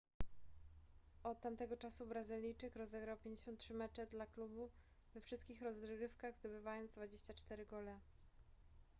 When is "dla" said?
4.07-4.25